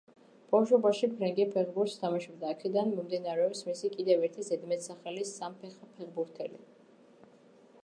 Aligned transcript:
ბავშვობაში 0.53 1.09
ფრენკი 1.17 1.43
ფეხბურთს 1.55 1.97
თამაშობდა, 2.03 2.49
აქედან 2.55 2.89
მომდინარეობს 2.95 3.63
მისი 3.69 3.93
კიდევ 3.99 4.27
ერთი 4.29 4.49
ზედმეტსახელი 4.49 5.29
„სამფეხა 5.35 5.93
ფეხბურთელი“. 6.01 6.61